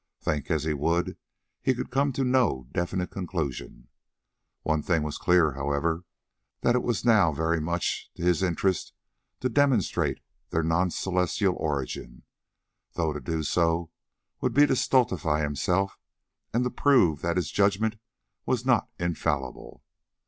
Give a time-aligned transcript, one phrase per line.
[0.19, 1.15] Think as he would,
[1.61, 3.87] he could come to no definite conclusion.
[4.63, 6.05] One thing was clear, however,
[6.61, 8.93] that it was now very much to his interest
[9.41, 10.19] to demonstrate
[10.49, 12.23] their non celestial origin,
[12.93, 13.91] though to do so
[14.39, 15.99] would be to stultify himself
[16.51, 17.97] and to prove that his judgment
[18.43, 19.83] was not infallible.